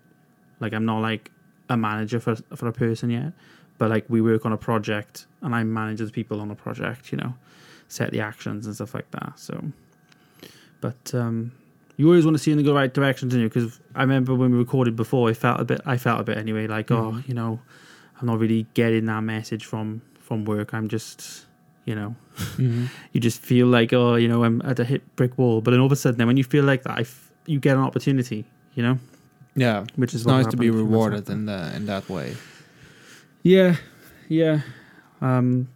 Like 0.59 0.73
I'm 0.73 0.85
not 0.85 0.99
like 0.99 1.31
a 1.69 1.75
manager 1.77 2.19
for 2.19 2.35
for 2.55 2.67
a 2.67 2.73
person 2.73 3.09
yet, 3.09 3.33
but 3.77 3.89
like 3.89 4.05
we 4.09 4.21
work 4.21 4.45
on 4.45 4.53
a 4.53 4.57
project 4.57 5.25
and 5.41 5.53
I 5.55 5.63
manage 5.63 5.99
the 5.99 6.09
people 6.11 6.39
on 6.41 6.47
the 6.49 6.55
project. 6.55 7.11
You 7.11 7.17
know, 7.17 7.33
set 7.87 8.11
the 8.11 8.21
actions 8.21 8.65
and 8.65 8.75
stuff 8.75 8.93
like 8.93 9.09
that. 9.11 9.33
So, 9.39 9.71
but 10.81 11.13
um, 11.13 11.51
you 11.97 12.07
always 12.07 12.25
want 12.25 12.35
to 12.37 12.43
see 12.43 12.51
in 12.51 12.61
the 12.63 12.73
right 12.73 12.93
direction, 12.93 13.29
don't 13.29 13.39
you? 13.39 13.49
Because 13.49 13.79
I 13.95 14.01
remember 14.01 14.35
when 14.35 14.51
we 14.51 14.57
recorded 14.57 14.95
before, 14.95 15.29
I 15.29 15.33
felt 15.33 15.59
a 15.59 15.65
bit. 15.65 15.81
I 15.85 15.97
felt 15.97 16.19
a 16.21 16.23
bit 16.23 16.37
anyway. 16.37 16.67
Like, 16.67 16.91
oh, 16.91 17.13
Mhm. 17.13 17.27
you 17.27 17.33
know, 17.33 17.59
I'm 18.19 18.27
not 18.27 18.39
really 18.39 18.65
getting 18.73 19.05
that 19.05 19.21
message 19.23 19.65
from 19.65 20.01
from 20.19 20.45
work. 20.45 20.73
I'm 20.73 20.87
just, 20.87 21.45
you 21.85 21.95
know, 21.95 22.15
Mhm. 22.57 22.87
you 23.13 23.19
just 23.21 23.41
feel 23.41 23.67
like, 23.67 23.93
oh, 23.93 24.15
you 24.15 24.27
know, 24.27 24.43
I'm 24.43 24.61
at 24.63 24.79
a 24.79 24.83
hit 24.83 25.01
brick 25.15 25.37
wall. 25.37 25.61
But 25.61 25.71
then 25.71 25.79
all 25.79 25.85
of 25.87 25.91
a 25.91 25.95
sudden, 25.95 26.17
then 26.17 26.27
when 26.27 26.37
you 26.37 26.43
feel 26.43 26.63
like 26.63 26.83
that, 26.83 26.97
I 26.97 27.01
f- 27.01 27.31
you 27.45 27.59
get 27.59 27.75
an 27.77 27.83
opportunity. 27.83 28.45
You 28.75 28.83
know, 28.83 28.99
Yeah, 29.55 29.85
which 29.97 30.13
is 30.15 30.25
nice 30.25 30.47
to 30.47 30.57
be 30.57 30.69
rewarded 30.71 31.29
in 31.29 31.45
the, 31.45 31.71
in 31.75 31.85
that 31.85 32.09
way. 32.09 32.35
Yeah, 33.43 33.75
yeah. 34.29 34.61
Um, 35.21 35.67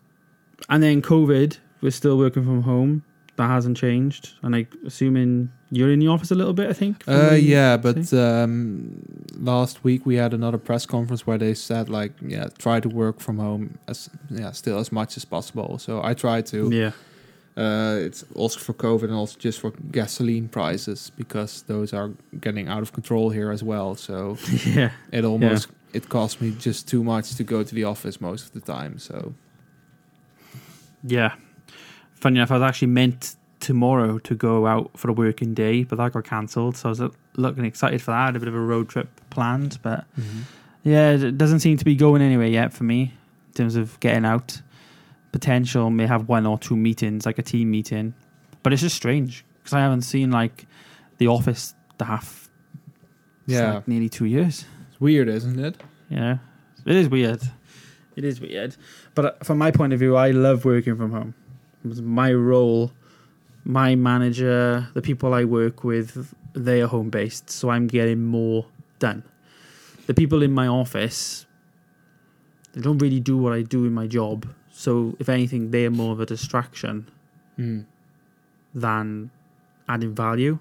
and 0.70 0.82
then 0.82 1.02
COVID, 1.02 1.58
we're 1.82 1.92
still 1.92 2.18
working 2.18 2.44
from 2.44 2.64
home. 2.64 3.04
That 3.38 3.50
hasn't 3.50 3.78
changed, 3.78 4.34
and 4.42 4.56
I 4.56 4.68
assuming 4.86 5.52
you're 5.72 5.92
in 5.92 6.00
the 6.00 6.08
office 6.08 6.32
a 6.32 6.36
little 6.36 6.54
bit. 6.54 6.70
I 6.70 6.74
think. 6.74 7.04
Uh, 7.08 7.34
yeah, 7.34 7.78
but 7.78 8.12
um, 8.14 9.02
last 9.36 9.84
week 9.84 10.06
we 10.06 10.16
had 10.16 10.34
another 10.34 10.58
press 10.58 10.86
conference 10.86 11.28
where 11.28 11.38
they 11.38 11.54
said 11.54 11.88
like, 11.90 12.14
yeah, 12.22 12.48
try 12.58 12.80
to 12.80 12.90
work 12.90 13.20
from 13.20 13.38
home 13.38 13.78
as 13.88 14.10
yeah, 14.30 14.52
still 14.52 14.80
as 14.80 14.92
much 14.92 15.18
as 15.18 15.26
possible. 15.26 15.78
So 15.78 16.02
I 16.04 16.14
try 16.14 16.42
to. 16.42 16.70
yeah, 16.72 16.92
Uh, 17.58 17.98
it's 18.06 18.24
also 18.36 18.60
for 18.60 18.74
COVID 18.74 19.06
and 19.06 19.14
also 19.14 19.38
just 19.40 19.60
for 19.60 19.72
gasoline 19.92 20.48
prices 20.48 21.12
because 21.18 21.64
those 21.64 21.92
are 21.94 22.12
getting 22.40 22.68
out 22.68 22.82
of 22.82 22.92
control 22.92 23.30
here 23.32 23.52
as 23.52 23.64
well. 23.64 23.96
So 23.96 24.38
yeah, 24.66 24.92
it 25.12 25.26
almost 25.26 25.68
it 25.94 26.10
costs 26.10 26.42
me 26.42 26.52
just 26.60 26.88
too 26.88 27.04
much 27.04 27.36
to 27.36 27.44
go 27.44 27.64
to 27.64 27.76
the 27.76 27.84
office 27.84 28.22
most 28.22 28.46
of 28.48 28.52
the 28.54 28.74
time. 28.74 29.00
So 29.00 29.34
yeah. 31.04 31.34
Funny 32.20 32.38
enough, 32.40 32.52
I 32.52 32.56
was 32.56 32.64
actually 32.64 32.88
meant 32.90 33.36
tomorrow 33.60 34.18
to 34.20 34.36
go 34.36 34.66
out 34.68 34.92
for 34.98 35.10
a 35.10 35.14
working 35.14 35.54
day, 35.54 35.84
but 35.84 35.98
that 35.98 36.14
got 36.14 36.24
cancelled. 36.26 36.76
So 36.78 36.90
I 36.90 36.92
was 36.92 37.02
uh, 37.02 37.10
looking 37.36 37.64
excited 37.66 38.02
for 38.02 38.12
that. 38.12 38.18
I 38.18 38.26
had 38.28 38.36
a 38.36 38.40
bit 38.40 38.48
of 38.48 38.56
a 38.56 38.60
road 38.60 38.90
trip 38.90 39.08
planned, 39.30 39.80
but 39.82 40.06
Yeah, 40.84 41.12
it 41.12 41.38
doesn't 41.38 41.60
seem 41.60 41.78
to 41.78 41.86
be 41.86 41.96
going 41.96 42.22
anywhere 42.22 42.48
yet 42.48 42.74
for 42.74 42.84
me 42.84 43.14
in 43.48 43.54
terms 43.54 43.76
of 43.76 44.00
getting 44.00 44.26
out. 44.26 44.62
Potential 45.32 45.90
may 45.90 46.08
have 46.08 46.28
one 46.28 46.46
or 46.48 46.58
two 46.58 46.76
meetings, 46.76 47.26
like 47.26 47.38
a 47.38 47.44
team 47.44 47.70
meeting, 47.70 48.14
but 48.64 48.74
it's 48.74 48.82
just 48.82 48.96
strange 48.96 49.44
because 49.60 49.74
I 49.74 49.80
haven't 49.82 50.04
seen 50.04 50.32
like 50.32 50.66
the 51.18 51.28
office 51.28 51.76
staff. 51.96 52.50
Yeah. 53.46 53.76
like, 53.76 53.88
nearly 53.88 54.10
two 54.10 54.26
years. 54.26 54.66
it's 54.90 55.00
weird, 55.00 55.28
isn't 55.30 55.60
it? 55.60 55.76
Yeah, 56.10 56.38
it 56.86 56.96
is 56.96 57.10
weird. 57.10 57.42
It 58.16 58.24
is 58.24 58.42
weird, 58.42 58.76
but 59.14 59.26
uh, 59.26 59.32
from 59.44 59.58
my 59.60 59.70
point 59.72 59.94
of 59.94 60.00
view, 60.00 60.16
I 60.16 60.32
love 60.32 60.66
working 60.66 60.98
from 60.98 61.12
home. 61.12 61.34
My 61.84 62.34
role, 62.34 62.92
my 63.64 63.96
manager, 63.96 64.88
the 64.94 65.02
people 65.02 65.34
I 65.34 65.46
work 65.46 65.84
with, 65.84 66.34
they 66.54 66.82
are 66.82 66.88
home 66.88 67.10
based, 67.10 67.50
so 67.50 67.70
I'm 67.70 67.88
getting 67.88 68.26
more 68.26 68.66
done. 69.00 69.24
The 70.08 70.14
people 70.14 70.42
in 70.42 70.52
my 70.52 70.68
office, 70.68 71.46
they 72.74 72.82
don't 72.82 72.98
really 72.98 73.20
do 73.20 73.38
what 73.38 73.54
I 73.54 73.62
do 73.62 73.86
in 73.86 73.94
my 73.94 74.08
job. 74.08 74.48
So 74.72 75.16
if 75.20 75.30
anything, 75.30 75.72
they're 75.72 75.90
more 75.92 76.14
of 76.14 76.20
a 76.20 76.26
distraction 76.26 77.10
Hmm. 77.56 77.82
than 78.76 79.32
adding 79.90 80.14
value. 80.14 80.60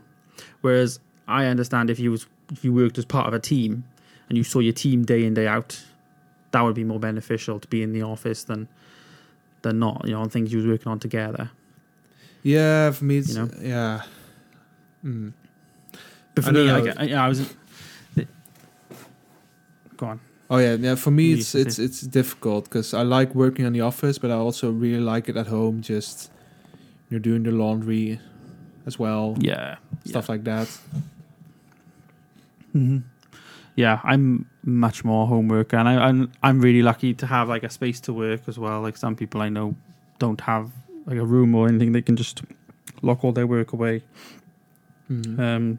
Whereas 0.62 1.00
I 1.28 1.46
understand 1.46 1.90
if 1.90 1.98
you 1.98 2.10
was 2.10 2.26
if 2.50 2.64
you 2.64 2.72
worked 2.72 2.96
as 2.96 3.04
part 3.04 3.26
of 3.26 3.34
a 3.34 3.40
team 3.40 3.84
and 4.28 4.38
you 4.38 4.44
saw 4.44 4.60
your 4.60 4.72
team 4.72 5.04
day 5.04 5.24
in 5.24 5.34
day 5.34 5.46
out, 5.46 5.84
that 6.52 6.62
would 6.62 6.74
be 6.74 6.84
more 6.84 7.00
beneficial 7.00 7.58
to 7.60 7.68
be 7.68 7.82
in 7.82 7.92
the 7.92 8.02
office 8.02 8.44
than 8.44 8.68
than 9.66 9.78
not. 9.78 10.02
You 10.04 10.12
know, 10.12 10.20
on 10.22 10.28
things 10.30 10.52
you 10.52 10.58
was 10.58 10.66
working 10.66 10.90
on 10.92 10.98
together. 10.98 11.50
Yeah, 12.42 12.90
for 12.92 13.04
me, 13.04 13.18
it's, 13.18 13.34
You 13.34 13.40
know? 13.40 13.50
yeah. 13.60 14.02
Mm. 15.04 15.32
But 16.34 16.44
for 16.44 16.50
I 16.50 16.52
me, 16.52 16.70
I, 16.70 16.78
I, 17.18 17.24
I 17.24 17.28
was. 17.28 17.38
Go 19.96 20.06
on. 20.06 20.20
Oh 20.48 20.58
yeah, 20.58 20.74
yeah. 20.74 20.94
For 20.94 21.10
me, 21.10 21.32
it's 21.32 21.54
it's 21.54 21.78
it's 21.78 22.00
difficult 22.02 22.64
because 22.64 22.94
I 22.94 23.02
like 23.02 23.34
working 23.34 23.64
in 23.66 23.72
the 23.72 23.80
office, 23.80 24.18
but 24.18 24.30
I 24.30 24.34
also 24.34 24.70
really 24.70 25.00
like 25.00 25.28
it 25.28 25.36
at 25.36 25.46
home. 25.48 25.80
Just 25.82 26.30
you're 27.10 27.20
doing 27.20 27.42
the 27.44 27.50
laundry 27.50 28.20
as 28.86 28.98
well, 28.98 29.36
Yeah. 29.40 29.76
stuff 30.04 30.28
like 30.28 30.44
that. 30.44 30.68
hmm 32.72 32.98
Yeah, 33.76 34.00
I'm 34.04 34.46
much 34.64 35.04
more 35.04 35.24
a 35.24 35.26
home 35.26 35.48
worker, 35.48 35.76
and 35.76 35.88
I, 35.88 35.94
I'm 36.08 36.32
I'm 36.42 36.60
really 36.60 36.82
lucky 36.82 37.14
to 37.14 37.26
have 37.26 37.48
like 37.48 37.62
a 37.62 37.70
space 37.70 38.00
to 38.00 38.12
work 38.12 38.42
as 38.48 38.58
well. 38.58 38.80
Like 38.80 38.96
some 38.96 39.14
people 39.14 39.40
I 39.42 39.48
know 39.50 39.74
don't 40.18 40.40
have 40.40 40.70
like 41.06 41.18
a 41.18 41.24
room 41.26 41.54
or 41.54 41.68
anything; 41.68 41.92
they 41.92 42.02
can 42.02 42.16
just 42.16 42.42
lock 43.02 43.22
all 43.24 43.32
their 43.32 43.46
work 43.46 43.72
away, 43.74 44.02
Mhm. 45.10 45.38
um, 45.38 45.78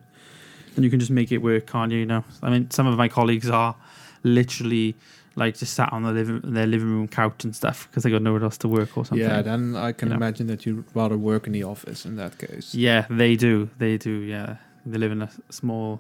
and 0.76 0.86
you 0.86 0.90
can 0.92 1.00
just 1.00 1.12
make 1.12 1.32
it 1.32 1.40
work, 1.40 1.66
can't 1.68 1.92
you? 1.92 2.00
You 2.00 2.06
know, 2.06 2.24
I 2.44 2.50
mean, 2.52 2.70
some 2.72 2.88
of 2.88 2.98
my 2.98 3.08
colleagues 3.10 3.50
are 3.50 3.76
literally 4.24 4.96
like 5.36 5.58
just 5.58 5.74
sat 5.74 5.92
on 5.94 6.04
the 6.04 6.12
living 6.12 6.42
their 6.44 6.66
living 6.68 6.88
room 6.90 7.08
couch 7.08 7.44
and 7.44 7.56
stuff 7.56 7.88
because 7.90 8.04
they 8.04 8.10
got 8.10 8.22
nowhere 8.22 8.44
else 8.44 8.58
to 8.60 8.68
work 8.68 8.98
or 8.98 9.06
something. 9.06 9.28
yeah, 9.28 9.42
then 9.42 9.76
I 9.76 9.92
can 9.92 10.08
you 10.08 10.12
know. 10.12 10.18
imagine 10.18 10.48
that 10.48 10.66
you'd 10.66 10.84
rather 10.96 11.18
work 11.18 11.46
in 11.48 11.54
the 11.54 11.64
office 11.64 12.06
in 12.06 12.16
that 12.18 12.38
case. 12.38 12.74
Yeah, 12.76 13.06
they 13.10 13.36
do. 13.36 13.70
They 13.78 13.98
do. 13.98 14.12
Yeah, 14.12 14.58
they 14.86 14.98
live 14.98 15.12
in 15.12 15.22
a 15.24 15.30
small, 15.50 16.00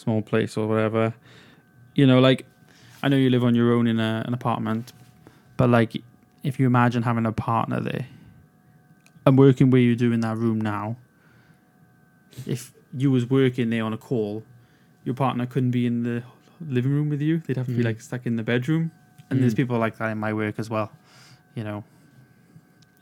small 0.00 0.22
place 0.22 0.56
or 0.56 0.66
whatever. 0.66 1.14
You 1.94 2.06
know, 2.06 2.20
like 2.20 2.46
I 3.02 3.08
know 3.08 3.16
you 3.16 3.30
live 3.30 3.44
on 3.44 3.54
your 3.54 3.72
own 3.72 3.86
in 3.86 4.00
a, 4.00 4.22
an 4.26 4.34
apartment, 4.34 4.92
but 5.56 5.68
like 5.70 5.96
if 6.42 6.58
you 6.58 6.66
imagine 6.66 7.02
having 7.02 7.26
a 7.26 7.32
partner 7.32 7.80
there 7.80 8.06
and 9.26 9.38
working 9.38 9.70
where 9.70 9.80
you 9.80 9.94
do 9.96 10.12
in 10.12 10.20
that 10.20 10.36
room 10.36 10.60
now, 10.60 10.96
if 12.46 12.72
you 12.96 13.10
was 13.10 13.28
working 13.28 13.70
there 13.70 13.84
on 13.84 13.92
a 13.92 13.98
call, 13.98 14.42
your 15.04 15.14
partner 15.14 15.46
couldn't 15.46 15.70
be 15.70 15.86
in 15.86 16.02
the 16.02 16.22
living 16.66 16.92
room 16.92 17.08
with 17.10 17.20
you. 17.20 17.38
They'd 17.46 17.56
have 17.56 17.66
to 17.66 17.72
be 17.72 17.82
Mhm. 17.82 17.86
like 17.86 18.00
stuck 18.00 18.26
in 18.26 18.36
the 18.36 18.42
bedroom. 18.42 18.90
And 19.30 19.40
there's 19.40 19.54
Mm. 19.54 19.58
people 19.58 19.78
like 19.78 19.96
that 19.98 20.10
in 20.10 20.18
my 20.18 20.32
work 20.32 20.58
as 20.58 20.68
well. 20.68 20.90
You 21.54 21.62
know, 21.64 21.84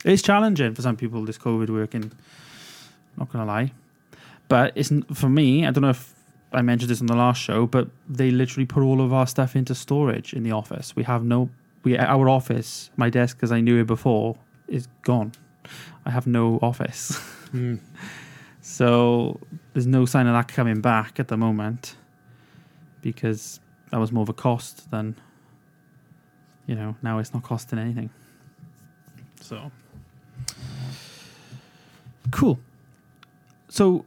it's 0.05 0.21
challenging 0.21 0.75
for 0.75 0.81
some 0.81 0.95
people 0.95 1.23
this 1.25 1.37
COVID 1.37 1.69
working. 1.69 2.11
Not 3.17 3.31
gonna 3.31 3.45
lie, 3.45 3.71
but 4.47 4.71
it's 4.75 4.91
for 5.13 5.29
me. 5.29 5.65
I 5.65 5.71
don't 5.71 5.81
know 5.81 5.89
if 5.89 6.13
I 6.51 6.61
mentioned 6.61 6.89
this 6.89 6.99
on 7.01 7.07
the 7.07 7.15
last 7.15 7.39
show, 7.41 7.67
but 7.67 7.89
they 8.07 8.31
literally 8.31 8.65
put 8.65 8.81
all 8.81 9.01
of 9.01 9.13
our 9.13 9.27
stuff 9.27 9.55
into 9.55 9.75
storage 9.75 10.33
in 10.33 10.43
the 10.43 10.51
office. 10.51 10.95
We 10.95 11.03
have 11.03 11.23
no, 11.23 11.49
we 11.83 11.97
our 11.97 12.27
office, 12.27 12.89
my 12.97 13.09
desk, 13.09 13.39
as 13.41 13.51
I 13.51 13.61
knew 13.61 13.79
it 13.79 13.87
before, 13.87 14.35
is 14.67 14.87
gone. 15.03 15.33
I 16.05 16.11
have 16.11 16.25
no 16.27 16.59
office, 16.61 17.19
Mm. 17.49 17.79
so 18.61 19.39
there's 19.73 19.87
no 19.87 20.05
sign 20.05 20.27
of 20.27 20.33
that 20.33 20.47
coming 20.53 20.81
back 20.81 21.19
at 21.19 21.29
the 21.29 21.37
moment 21.37 21.95
because 23.01 23.59
that 23.89 23.97
was 23.99 24.11
more 24.11 24.21
of 24.21 24.29
a 24.29 24.33
cost 24.33 24.91
than, 24.91 25.15
you 26.67 26.75
know, 26.75 26.95
now 27.01 27.17
it's 27.17 27.33
not 27.33 27.41
costing 27.41 27.79
anything. 27.79 28.11
So 29.41 29.71
cool. 32.31 32.59
So, 33.69 34.05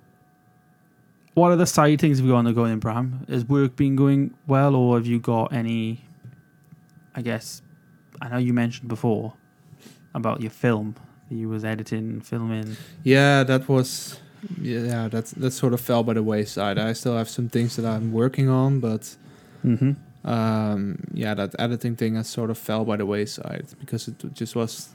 what 1.34 1.52
other 1.52 1.66
side 1.66 2.00
things 2.00 2.18
have 2.18 2.26
you 2.26 2.32
got 2.32 2.38
on 2.38 2.44
the 2.44 2.52
go 2.52 2.64
in 2.64 2.78
Bram? 2.78 3.24
Is 3.28 3.44
work 3.48 3.76
been 3.76 3.96
going 3.96 4.34
well, 4.46 4.74
or 4.74 4.96
have 4.98 5.06
you 5.06 5.18
got 5.18 5.52
any? 5.52 6.04
I 7.14 7.22
guess 7.22 7.62
I 8.20 8.28
know 8.28 8.38
you 8.38 8.52
mentioned 8.52 8.88
before 8.88 9.34
about 10.14 10.40
your 10.40 10.50
film 10.50 10.94
that 11.28 11.34
you 11.34 11.48
was 11.48 11.64
editing, 11.64 12.20
filming. 12.20 12.76
Yeah, 13.02 13.42
that 13.44 13.68
was 13.68 14.20
yeah, 14.60 15.08
that 15.08 15.26
that 15.36 15.50
sort 15.52 15.72
of 15.72 15.80
fell 15.80 16.02
by 16.02 16.14
the 16.14 16.22
wayside. 16.22 16.78
I 16.78 16.92
still 16.94 17.16
have 17.16 17.28
some 17.28 17.48
things 17.48 17.76
that 17.76 17.84
I'm 17.86 18.12
working 18.12 18.48
on, 18.48 18.80
but 18.80 19.16
Mm-hmm. 19.64 19.92
um, 20.28 20.98
yeah, 21.14 21.34
that 21.34 21.54
editing 21.58 21.94
thing 21.94 22.16
has 22.16 22.28
sort 22.28 22.50
of 22.50 22.58
fell 22.58 22.84
by 22.84 22.96
the 22.96 23.06
wayside 23.06 23.66
because 23.78 24.08
it 24.08 24.16
just 24.34 24.56
was 24.56 24.88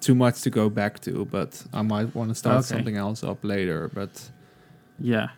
too 0.00 0.14
much 0.14 0.40
to 0.42 0.50
go 0.50 0.70
back 0.70 0.98
to. 1.00 1.26
But 1.26 1.62
I 1.74 1.82
might 1.82 2.14
want 2.14 2.30
to 2.30 2.34
start 2.34 2.56
Okay. 2.60 2.66
something 2.68 2.96
else 2.96 3.22
up 3.22 3.38
later. 3.44 3.90
But 3.92 4.30
Yeah. 4.98 5.28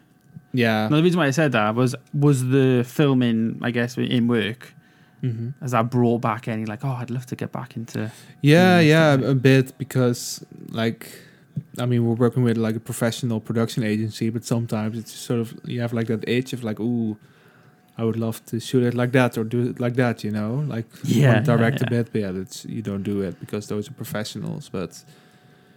Yeah, 0.64 0.88
Now, 0.88 0.96
the 0.96 1.02
reason 1.02 1.18
why 1.20 1.26
I 1.26 1.32
said 1.40 1.52
that 1.52 1.74
was 1.74 1.94
was 2.26 2.38
the 2.56 2.84
filming, 2.96 3.38
I 3.68 3.70
guess, 3.76 3.96
in 3.98 4.26
work. 4.28 4.62
hmm 5.20 5.48
Has 5.60 5.70
that 5.72 5.86
brought 5.90 6.20
back 6.30 6.48
any 6.48 6.64
like, 6.72 6.84
oh, 6.84 6.96
I'd 7.00 7.10
love 7.10 7.26
to 7.26 7.36
get 7.42 7.50
back 7.52 7.76
into. 7.78 8.10
yeah, 8.42 8.80
yeah, 8.92 9.14
like- 9.14 9.24
a 9.30 9.34
bit 9.34 9.66
because 9.78 10.44
like. 10.82 11.02
I 11.78 11.86
mean, 11.86 12.00
we're 12.06 12.20
working 12.26 12.42
with 12.44 12.58
like 12.58 12.76
a 12.76 12.80
professional 12.80 13.40
production 13.40 13.82
agency, 13.82 14.30
but 14.30 14.44
sometimes 14.44 14.92
it's 15.00 15.12
sort 15.28 15.40
of 15.40 15.46
you 15.72 15.80
have 15.84 15.92
like 15.98 16.06
that 16.12 16.22
itch 16.28 16.52
of 16.52 16.62
like, 16.62 16.78
ooh, 16.80 17.16
I 17.98 18.02
would 18.06 18.16
love 18.26 18.38
to 18.50 18.60
shoot 18.60 18.82
it 18.82 18.94
like 18.94 19.12
that 19.12 19.38
or 19.38 19.44
do 19.44 19.70
it 19.70 19.80
like 19.80 19.94
that, 19.96 20.22
you 20.24 20.30
know, 20.38 20.50
like 20.74 20.86
Yeah, 21.04 21.32
to 21.32 21.36
yeah, 21.36 21.40
direct 21.56 21.80
yeah. 21.80 21.86
a 21.86 21.90
bit, 21.90 22.12
but 22.12 22.20
yeah, 22.20 22.42
it's 22.42 22.66
you 22.66 22.82
don't 22.82 23.02
do 23.02 23.22
it 23.28 23.34
because 23.40 23.68
those 23.68 23.88
are 23.90 23.94
professionals. 23.94 24.68
But 24.68 25.02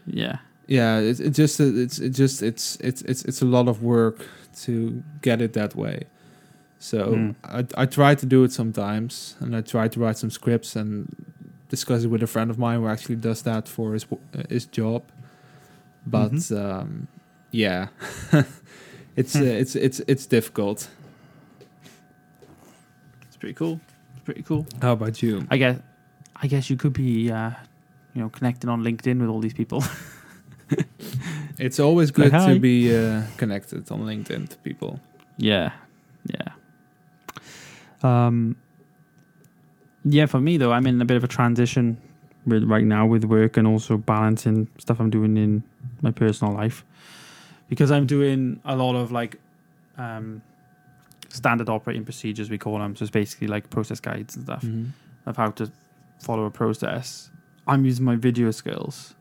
Yeah. 0.05 0.37
Yeah, 0.69 0.99
it, 1.09 1.19
it 1.19 1.33
just 1.41 1.59
it's 1.59 1.99
it 1.99 2.11
just 2.11 2.41
it's 2.43 2.77
it's 2.81 3.01
it's 3.01 3.25
it's 3.25 3.41
a 3.41 3.45
lot 3.45 3.67
of 3.67 3.81
work 3.81 4.17
to 4.63 5.01
get 5.21 5.41
it 5.41 5.53
that 5.53 5.75
way. 5.75 6.03
So 6.79 6.97
Mm. 6.97 7.35
I 7.43 7.83
I 7.83 7.85
try 7.87 8.15
to 8.15 8.25
do 8.25 8.43
it 8.45 8.51
sometimes, 8.53 9.35
and 9.41 9.55
I 9.55 9.61
try 9.61 9.87
to 9.89 9.99
write 9.99 10.17
some 10.17 10.29
scripts 10.31 10.75
and 10.75 11.07
discuss 11.69 12.03
it 12.05 12.09
with 12.09 12.23
a 12.23 12.27
friend 12.27 12.49
of 12.51 12.57
mine 12.57 12.79
who 12.81 12.87
actually 12.87 13.17
does 13.17 13.41
that 13.43 13.67
for 13.67 13.93
his 13.93 14.05
his 14.49 14.65
job. 14.77 15.01
But 16.05 16.31
Mhm. 16.31 16.51
um, 16.57 17.07
yeah, 17.51 17.87
it's 19.17 19.35
uh, 19.35 19.43
it's 19.61 19.75
it's 19.75 19.99
it's 20.07 20.25
difficult. 20.27 20.89
It's 23.27 23.37
pretty 23.37 23.55
cool. 23.55 23.79
It's 24.15 24.23
pretty 24.25 24.43
cool. 24.43 24.65
How 24.81 24.93
about 24.93 25.21
you? 25.21 25.45
I 25.51 25.57
guess. 25.57 25.79
I 26.41 26.47
guess 26.47 26.69
you 26.69 26.77
could 26.77 26.93
be, 26.93 27.29
uh, 27.31 27.51
you 28.13 28.21
know, 28.21 28.29
connecting 28.29 28.69
on 28.69 28.81
LinkedIn 28.83 29.19
with 29.19 29.29
all 29.29 29.41
these 29.41 29.53
people. 29.53 29.83
It's 31.59 31.79
always 31.79 32.09
good 32.11 32.31
to 32.31 32.57
be 32.59 32.95
uh, 32.95 33.23
connected 33.37 33.91
on 33.91 34.01
LinkedIn 34.03 34.47
to 34.49 34.57
people. 34.59 34.99
yeah. 35.37 35.71
Yeah. 36.25 36.51
Um, 38.03 38.55
yeah, 40.05 40.25
for 40.25 40.39
me 40.39 40.57
though, 40.57 40.71
I'm 40.71 40.87
in 40.87 41.01
a 41.01 41.05
bit 41.05 41.17
of 41.17 41.23
a 41.23 41.27
transition 41.27 41.97
with 42.45 42.63
right 42.63 42.85
now 42.85 43.05
with 43.05 43.25
work 43.25 43.57
and 43.57 43.67
also 43.67 43.97
balancing 43.97 44.67
stuff 44.77 44.99
I'm 44.99 45.09
doing 45.09 45.35
in 45.37 45.63
my 46.01 46.11
personal 46.11 46.53
life 46.53 46.85
because 47.67 47.91
I'm 47.91 48.05
doing 48.05 48.61
a 48.63 48.75
lot 48.75 48.95
of 48.95 49.11
like 49.11 49.37
um, 49.97 50.41
standard 51.29 51.69
operating 51.69 52.05
procedures 52.05 52.49
we 52.49 52.57
call 52.57 52.79
them. 52.79 52.95
So 52.95 53.03
it's 53.03 53.11
basically 53.11 53.47
like 53.47 53.69
process 53.69 53.99
guides 53.99 54.35
and 54.35 54.45
stuff 54.45 54.63
Mhm. 54.63 54.91
of 55.25 55.35
how 55.37 55.51
to 55.51 55.69
follow 56.21 56.45
a 56.45 56.51
process. 56.51 57.29
I'm 57.67 57.85
using 57.85 58.05
my 58.05 58.15
video 58.15 58.51
skills 58.51 59.13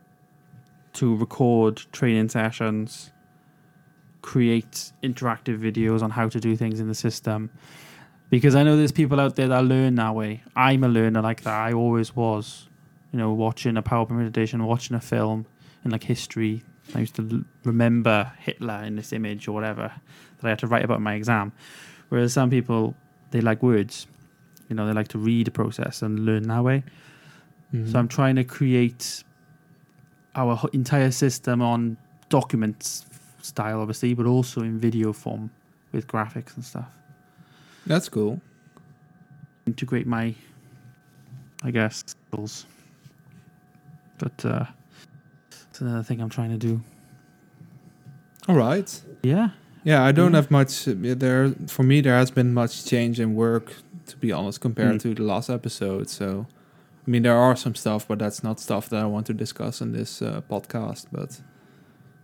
to 0.98 1.16
record 1.16 1.82
training 1.92 2.28
sessions, 2.28 3.12
create 4.22 4.92
interactive 5.02 5.58
videos 5.58 6.02
on 6.02 6.10
how 6.10 6.28
to 6.28 6.40
do 6.40 6.56
things 6.56 6.80
in 6.80 6.88
the 6.88 6.94
system. 6.94 7.50
Because 8.30 8.54
I 8.54 8.62
know 8.62 8.76
there's 8.76 8.92
people 8.92 9.20
out 9.20 9.36
there 9.36 9.48
that 9.48 9.64
learn 9.64 9.94
that 9.94 10.14
way. 10.14 10.42
I'm 10.54 10.84
a 10.84 10.88
learner 10.88 11.22
like 11.22 11.42
that. 11.42 11.54
I 11.54 11.72
always 11.72 12.14
was. 12.14 12.68
You 13.12 13.18
know, 13.18 13.32
watching 13.32 13.78
a 13.78 13.82
PowerPoint 13.82 14.08
presentation, 14.08 14.62
watching 14.66 14.94
a 14.94 15.00
film 15.00 15.46
in 15.84 15.90
like 15.90 16.04
history. 16.04 16.62
I 16.94 17.00
used 17.00 17.14
to 17.16 17.44
remember 17.64 18.32
Hitler 18.38 18.82
in 18.84 18.96
this 18.96 19.12
image 19.12 19.48
or 19.48 19.52
whatever 19.52 19.92
that 20.38 20.46
I 20.46 20.50
had 20.50 20.58
to 20.58 20.66
write 20.66 20.84
about 20.84 20.98
in 20.98 21.04
my 21.04 21.14
exam. 21.14 21.52
Whereas 22.10 22.34
some 22.34 22.50
people, 22.50 22.94
they 23.30 23.40
like 23.40 23.62
words. 23.62 24.06
You 24.68 24.76
know, 24.76 24.86
they 24.86 24.92
like 24.92 25.08
to 25.08 25.18
read 25.18 25.48
a 25.48 25.50
process 25.50 26.02
and 26.02 26.26
learn 26.26 26.42
that 26.48 26.62
way. 26.62 26.84
Mhm. 27.72 27.90
So 27.90 27.98
I'm 27.98 28.08
trying 28.08 28.36
to 28.36 28.44
create 28.44 29.24
our 30.38 30.68
entire 30.72 31.10
system 31.10 31.60
on 31.60 31.96
documents 32.28 33.04
style, 33.42 33.80
obviously, 33.80 34.14
but 34.14 34.26
also 34.26 34.62
in 34.62 34.78
video 34.78 35.12
form 35.12 35.50
with 35.92 36.06
graphics 36.06 36.54
and 36.56 36.64
stuff. 36.64 36.88
That's 37.86 38.08
cool. 38.08 38.40
Integrate 39.66 40.06
my, 40.06 40.34
I 41.64 41.70
guess, 41.70 42.04
skills. 42.06 42.66
But 44.18 44.44
uh, 44.44 44.64
it's 45.70 45.80
another 45.80 46.02
thing 46.02 46.20
I'm 46.20 46.28
trying 46.28 46.50
to 46.50 46.56
do. 46.58 46.80
All 48.48 48.56
right. 48.56 48.88
Yeah. 49.22 49.50
Yeah, 49.84 50.04
I 50.04 50.12
don't 50.12 50.34
have 50.34 50.50
much. 50.50 50.88
uh, 50.88 50.94
There 50.96 51.52
for 51.68 51.82
me, 51.82 52.00
there 52.00 52.14
has 52.16 52.30
been 52.30 52.52
much 52.52 52.84
change 52.84 53.20
in 53.20 53.34
work, 53.34 53.72
to 54.06 54.16
be 54.16 54.32
honest, 54.32 54.60
compared 54.60 54.96
Mm. 54.96 55.00
to 55.02 55.14
the 55.14 55.22
last 55.22 55.48
episode. 55.50 56.08
So, 56.10 56.46
I 57.08 57.10
mean, 57.10 57.22
there 57.22 57.38
are 57.38 57.56
some 57.56 57.74
stuff, 57.74 58.06
but 58.06 58.18
that's 58.18 58.44
not 58.44 58.60
stuff 58.60 58.90
that 58.90 59.00
I 59.00 59.06
want 59.06 59.24
to 59.28 59.32
discuss 59.32 59.80
in 59.80 59.92
this 59.92 60.20
uh, 60.20 60.42
podcast. 60.42 61.06
But 61.10 61.40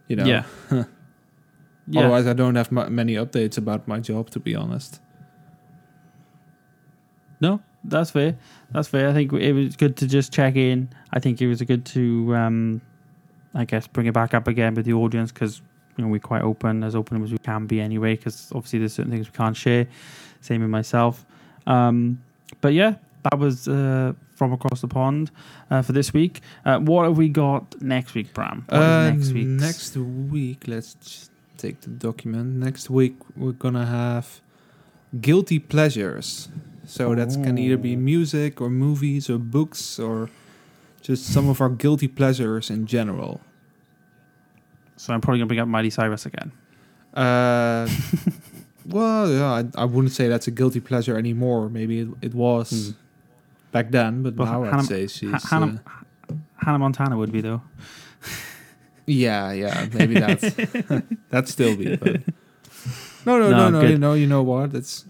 you 0.09 0.17
know, 0.17 0.27
Yeah. 0.27 0.45
Yeah. 1.87 2.01
otherwise, 2.01 2.27
I 2.27 2.33
don't 2.35 2.55
have 2.55 2.71
mu 2.73 2.89
many 2.91 3.15
updates 3.15 3.59
about 3.59 3.89
my 3.89 3.99
job, 4.01 4.31
to 4.31 4.41
be 4.41 4.55
honest. 4.55 5.01
No, 7.41 7.61
that's 7.83 8.11
fair. 8.11 8.37
That's 8.73 8.89
fair. 8.89 9.09
I 9.09 9.13
think 9.13 9.33
it 9.33 9.53
was 9.53 9.77
good 9.77 9.97
to 9.99 10.07
just 10.07 10.33
check 10.33 10.57
in. 10.57 10.89
I 11.13 11.19
think 11.21 11.43
it 11.43 11.47
was 11.47 11.61
good 11.63 11.85
to, 11.87 12.35
um, 12.37 12.81
I 13.55 13.65
guess, 13.65 13.87
bring 13.87 14.07
it 14.07 14.15
back 14.15 14.33
up 14.35 14.49
again 14.49 14.75
with 14.75 14.87
the 14.87 14.95
audience 14.95 15.31
because 15.33 15.61
you 15.97 16.05
know 16.05 16.11
we're 16.11 16.21
quite 16.21 16.43
open, 16.43 16.83
as 16.85 16.95
open 16.95 17.23
as 17.23 17.33
we 17.33 17.39
can 17.39 17.67
be 17.67 17.81
anyway. 17.81 18.17
Because 18.17 18.51
obviously 18.55 18.79
there's 18.81 18.95
certain 18.95 19.13
things 19.13 19.27
we 19.29 19.33
can't 19.37 19.57
share. 19.57 19.87
Same 20.41 20.61
with 20.63 20.71
myself. 20.71 21.25
Um, 21.67 22.23
but 22.61 22.73
yeah, 22.75 22.95
that 23.25 23.39
was 23.39 23.67
uh, 23.69 24.13
from 24.35 24.53
across 24.53 24.81
the 24.81 24.89
pond 24.89 25.31
uh, 25.71 25.83
for 25.83 25.93
this 25.93 26.13
week. 26.13 26.41
Uh, 26.65 26.79
what 26.79 27.05
have 27.05 27.17
we 27.17 27.29
got 27.29 27.81
next 27.83 28.15
week, 28.15 28.33
Bram? 28.35 28.65
Uh, 28.69 29.11
next 29.11 29.33
week? 29.33 29.47
next 29.47 29.97
week, 29.97 30.65
let's 30.67 31.31
take 31.57 31.81
the 31.83 31.91
document. 31.91 32.55
Next 32.57 32.89
week, 32.91 33.17
we're 33.37 33.53
gonna 33.53 33.87
have 33.87 34.41
guilty 35.21 35.59
pleasures. 35.59 36.49
So 36.87 37.15
that 37.15 37.31
can 37.43 37.57
either 37.57 37.79
be 37.79 37.95
Oh. 37.95 37.99
music 37.99 38.61
or 38.61 38.69
movies 38.69 39.31
or 39.31 39.39
books 39.39 39.99
or 39.99 40.29
just 41.01 41.25
some 41.25 41.49
of 41.49 41.61
our 41.63 41.71
guilty 41.71 42.09
pleasures 42.09 42.69
in 42.71 42.85
general. 42.87 43.41
So 44.97 45.15
I'm 45.15 45.21
probably 45.23 45.39
gonna 45.39 45.47
bring 45.49 45.61
up 45.61 45.69
Miley 45.69 45.89
Cyrus 45.91 46.27
again. 46.27 46.53
Uh, 47.15 47.89
well, 48.87 49.31
yeah, 49.33 49.63
I, 49.77 49.83
I 49.83 49.85
wouldn't 49.87 50.13
say 50.13 50.29
that's 50.29 50.47
a 50.47 50.51
guilty 50.51 50.81
pleasure 50.81 51.17
anymore. 51.17 51.71
Maybe 51.71 52.01
it, 52.01 52.09
it 52.21 52.35
was 52.35 52.71
Hmm. 52.71 53.04
Back 53.75 53.91
then, 53.91 54.23
but 54.23 54.37
Well, 54.37 54.47
now 54.47 54.63
Hannah- 54.65 54.79
I'd 54.83 54.89
say 54.95 55.07
she's. 55.09 55.31
Ha- 55.33 55.49
Hannah, 55.51 55.83
Hannah 56.63 56.79
Montana 56.79 57.17
would 57.19 57.33
be 57.33 57.41
though. 57.43 57.61
uh, 57.61 58.29
yeah, 59.07 59.53
yeah, 59.53 59.87
maybe 59.93 60.15
that's 60.15 60.43
that 61.35 61.49
still 61.49 61.77
be. 61.77 61.97
But 61.97 62.23
no, 63.27 63.39
no, 63.43 63.51
No, 63.51 63.69
no, 63.71 63.81
no. 63.81 63.89
You 63.89 63.99
know, 63.99 64.15
you 64.15 64.27
know 64.27 64.43
what? 64.43 64.75
It's 64.75 65.05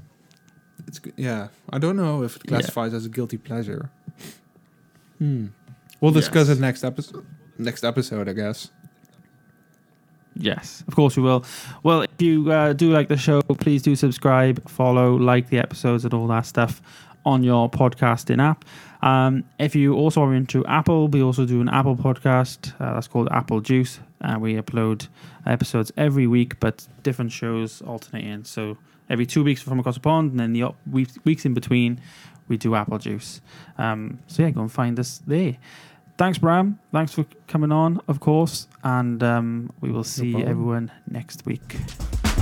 it's 0.88 0.98
g- 0.98 1.12
yeah. 1.16 1.48
I 1.70 1.78
don't 1.78 1.96
know 1.96 2.24
if 2.24 2.36
it 2.36 2.42
Yeah. 2.44 2.50
classifies 2.58 2.92
as 2.94 3.04
a 3.06 3.08
guilty 3.08 3.38
pleasure. 3.38 3.90
Hmm. 5.18 5.46
We'll 6.00 6.12
discuss 6.12 6.48
Yes. 6.48 6.58
it 6.58 6.60
next 6.60 6.82
episode. 6.84 7.24
Next 7.58 7.84
episode, 7.84 8.28
I 8.28 8.32
guess. 8.32 8.70
Yes, 10.36 10.82
of 10.88 10.96
course 10.96 11.16
we 11.16 11.22
will. 11.22 11.44
Well, 11.84 12.02
if 12.02 12.20
you 12.20 12.50
uh, 12.50 12.72
do 12.72 12.90
like 12.90 13.06
the 13.08 13.16
show, 13.16 13.40
please 13.42 13.82
do 13.82 13.94
subscribe, 13.94 14.68
follow, 14.68 15.14
like 15.14 15.48
the 15.48 15.58
episodes, 15.58 16.04
and 16.04 16.12
all 16.12 16.26
that 16.26 16.44
stuff 16.46 16.82
on 17.24 17.42
your 17.42 17.70
podcasting 17.70 18.42
app. 18.42 18.64
Um, 19.02 19.44
if 19.58 19.74
you 19.74 19.94
also 19.94 20.22
are 20.22 20.34
into 20.34 20.64
Apple, 20.66 21.08
we 21.08 21.22
also 21.22 21.44
do 21.44 21.60
an 21.60 21.68
Apple 21.68 21.96
podcast. 21.96 22.72
Uh, 22.80 22.94
that's 22.94 23.08
called 23.08 23.28
Apple 23.30 23.60
Juice. 23.60 24.00
Uh, 24.20 24.38
we 24.40 24.54
upload 24.54 25.08
episodes 25.46 25.92
every 25.96 26.26
week, 26.26 26.58
but 26.60 26.86
different 27.02 27.30
shows 27.32 27.82
alternating. 27.82 28.44
So 28.44 28.78
every 29.10 29.26
two 29.26 29.44
weeks 29.44 29.60
from 29.60 29.78
across 29.78 29.94
the 29.96 30.00
pond, 30.00 30.30
and 30.32 30.40
then 30.40 30.52
the 30.52 30.62
op- 30.62 30.76
weeks, 30.90 31.18
weeks 31.24 31.44
in 31.44 31.52
between, 31.54 32.00
we 32.48 32.56
do 32.56 32.74
Apple 32.74 32.98
Juice. 32.98 33.40
Um, 33.78 34.18
so 34.26 34.42
yeah, 34.42 34.50
go 34.50 34.62
and 34.62 34.72
find 34.72 34.98
us 34.98 35.20
there. 35.26 35.56
Thanks, 36.16 36.38
Bram. 36.38 36.78
Thanks 36.92 37.12
for 37.12 37.26
coming 37.48 37.72
on, 37.72 38.00
of 38.06 38.20
course. 38.20 38.68
And 38.84 39.22
um, 39.22 39.72
we 39.80 39.90
will 39.90 40.04
see 40.04 40.32
problem. 40.32 40.50
everyone 40.50 40.92
next 41.10 41.44
week. 41.44 41.76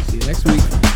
See 0.05 0.19
you 0.19 0.27
next 0.27 0.45
week. 0.45 0.92